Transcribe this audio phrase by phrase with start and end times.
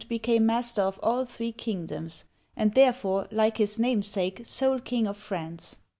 [0.09, 2.23] became master of all three kingdoms,
[2.57, 5.77] and therefore, like his namesake, sole king of France.